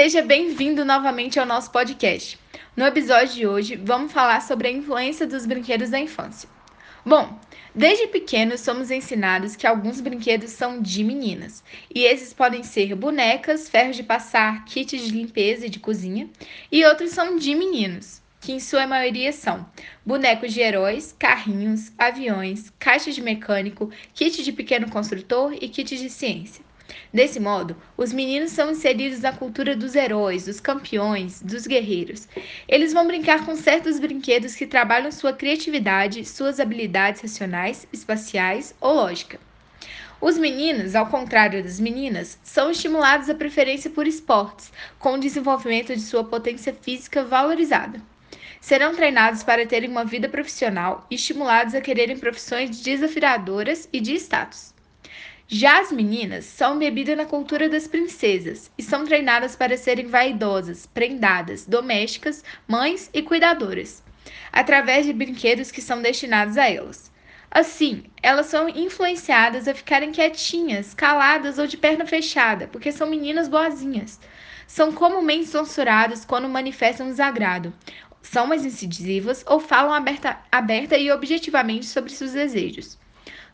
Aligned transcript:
Seja 0.00 0.22
bem-vindo 0.22 0.84
novamente 0.84 1.40
ao 1.40 1.44
nosso 1.44 1.72
podcast. 1.72 2.38
No 2.76 2.86
episódio 2.86 3.34
de 3.34 3.46
hoje, 3.48 3.74
vamos 3.74 4.12
falar 4.12 4.40
sobre 4.42 4.68
a 4.68 4.70
influência 4.70 5.26
dos 5.26 5.44
brinquedos 5.44 5.90
da 5.90 5.98
infância. 5.98 6.48
Bom, 7.04 7.36
desde 7.74 8.06
pequenos 8.06 8.60
somos 8.60 8.92
ensinados 8.92 9.56
que 9.56 9.66
alguns 9.66 10.00
brinquedos 10.00 10.52
são 10.52 10.80
de 10.80 11.02
meninas, 11.02 11.64
e 11.92 12.04
esses 12.04 12.32
podem 12.32 12.62
ser 12.62 12.94
bonecas, 12.94 13.68
ferros 13.68 13.96
de 13.96 14.04
passar, 14.04 14.64
kits 14.66 15.00
de 15.00 15.10
limpeza 15.10 15.66
e 15.66 15.68
de 15.68 15.80
cozinha, 15.80 16.30
e 16.70 16.84
outros 16.84 17.10
são 17.10 17.34
de 17.34 17.52
meninos, 17.56 18.22
que 18.40 18.52
em 18.52 18.60
sua 18.60 18.86
maioria 18.86 19.32
são 19.32 19.68
bonecos 20.06 20.54
de 20.54 20.60
heróis, 20.60 21.12
carrinhos, 21.18 21.90
aviões, 21.98 22.72
caixas 22.78 23.16
de 23.16 23.20
mecânico, 23.20 23.90
kit 24.14 24.44
de 24.44 24.52
pequeno 24.52 24.88
construtor 24.88 25.52
e 25.60 25.68
kit 25.68 25.96
de 25.96 26.08
ciência. 26.08 26.67
Desse 27.12 27.38
modo, 27.38 27.76
os 27.96 28.12
meninos 28.12 28.52
são 28.52 28.70
inseridos 28.70 29.20
na 29.20 29.32
cultura 29.32 29.76
dos 29.76 29.94
heróis, 29.94 30.46
dos 30.46 30.60
campeões, 30.60 31.42
dos 31.42 31.66
guerreiros. 31.66 32.28
Eles 32.66 32.92
vão 32.92 33.06
brincar 33.06 33.44
com 33.44 33.54
certos 33.56 33.98
brinquedos 33.98 34.54
que 34.54 34.66
trabalham 34.66 35.12
sua 35.12 35.32
criatividade, 35.32 36.24
suas 36.24 36.58
habilidades 36.58 37.20
racionais, 37.20 37.86
espaciais 37.92 38.74
ou 38.80 38.94
lógica. 38.94 39.38
Os 40.20 40.36
meninos, 40.36 40.96
ao 40.96 41.06
contrário 41.06 41.62
das 41.62 41.78
meninas, 41.78 42.38
são 42.42 42.70
estimulados 42.70 43.30
à 43.30 43.34
preferência 43.34 43.88
por 43.88 44.06
esportes, 44.06 44.72
com 44.98 45.12
o 45.12 45.20
desenvolvimento 45.20 45.94
de 45.94 46.00
sua 46.00 46.24
potência 46.24 46.74
física 46.74 47.22
valorizada. 47.22 48.02
Serão 48.60 48.94
treinados 48.94 49.44
para 49.44 49.66
terem 49.66 49.88
uma 49.88 50.04
vida 50.04 50.28
profissional 50.28 51.06
e 51.08 51.14
estimulados 51.14 51.74
a 51.74 51.80
quererem 51.80 52.18
profissões 52.18 52.80
desafiadoras 52.80 53.88
e 53.92 54.00
de 54.00 54.14
status. 54.14 54.77
Já 55.50 55.80
as 55.80 55.90
meninas 55.90 56.44
são 56.44 56.76
embebidas 56.76 57.16
na 57.16 57.24
cultura 57.24 57.70
das 57.70 57.88
princesas 57.88 58.70
e 58.76 58.82
são 58.82 59.06
treinadas 59.06 59.56
para 59.56 59.78
serem 59.78 60.06
vaidosas, 60.06 60.84
prendadas, 60.84 61.64
domésticas, 61.64 62.44
mães 62.66 63.08
e 63.14 63.22
cuidadoras, 63.22 64.04
através 64.52 65.06
de 65.06 65.12
brinquedos 65.14 65.70
que 65.70 65.80
são 65.80 66.02
destinados 66.02 66.58
a 66.58 66.68
elas. 66.68 67.10
Assim, 67.50 68.04
elas 68.22 68.44
são 68.44 68.68
influenciadas 68.68 69.66
a 69.66 69.74
ficarem 69.74 70.12
quietinhas, 70.12 70.92
caladas 70.92 71.58
ou 71.58 71.66
de 71.66 71.78
perna 71.78 72.04
fechada, 72.04 72.68
porque 72.68 72.92
são 72.92 73.08
meninas 73.08 73.48
boazinhas. 73.48 74.20
São 74.66 74.92
comumente 74.92 75.46
censuradas 75.46 76.26
quando 76.26 76.46
manifestam 76.46 77.06
desagrado, 77.06 77.72
são 78.20 78.46
mais 78.46 78.66
incisivas 78.66 79.42
ou 79.48 79.58
falam 79.58 79.94
aberta, 79.94 80.38
aberta 80.52 80.98
e 80.98 81.10
objetivamente 81.10 81.86
sobre 81.86 82.12
seus 82.12 82.32
desejos. 82.32 82.98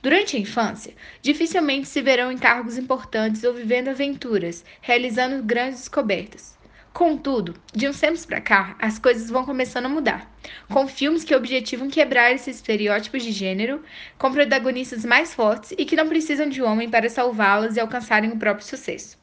Durante 0.03 0.37
a 0.37 0.41
infância, 0.41 0.95
dificilmente 1.23 1.89
se 1.89 2.03
verão 2.03 2.31
em 2.31 2.39
cargos 2.39 2.77
importantes 2.79 3.45
ou 3.45 3.55
vivendo 3.55 3.89
aventuras, 3.89 4.65
realizando 4.81 5.43
grandes 5.43 5.81
descobertas. 5.81 6.55
Contudo, 6.95 7.57
de 7.75 7.89
uns 7.89 7.99
tempos 7.99 8.25
para 8.25 8.41
cá, 8.41 8.77
as 8.79 9.01
coisas 9.01 9.29
vão 9.29 9.45
começando 9.45 9.87
a 9.87 9.89
mudar, 9.89 10.33
com 10.69 10.87
filmes 10.87 11.25
que 11.25 11.35
objetivam 11.35 11.91
quebrar 11.91 12.33
esses 12.33 12.57
estereótipos 12.57 13.25
de 13.25 13.33
gênero, 13.33 13.83
com 14.17 14.31
protagonistas 14.31 15.05
mais 15.05 15.35
fortes 15.35 15.73
e 15.77 15.85
que 15.85 15.97
não 15.97 16.09
precisam 16.09 16.49
de 16.49 16.63
homem 16.63 16.89
para 16.89 17.11
salvá-las 17.11 17.77
e 17.77 17.81
alcançarem 17.81 18.31
o 18.31 18.39
próprio 18.39 18.65
sucesso. 18.65 19.19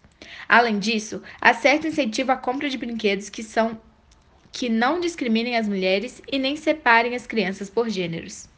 Além 0.50 0.80
disso, 0.80 1.22
há 1.40 1.54
certo 1.54 1.88
incentivo 1.88 2.34
à 2.34 2.36
compra 2.36 2.70
de 2.70 2.78
brinquedos 2.78 3.30
que 3.30 3.42
são 3.42 3.80
que 4.52 4.68
não 4.68 5.00
discriminem 5.00 5.56
as 5.56 5.66
mulheres 5.66 6.22
e 6.30 6.38
nem 6.38 6.58
separem 6.58 7.16
as 7.16 7.26
crianças 7.26 7.70
por 7.70 7.90
gêneros. 7.90 8.51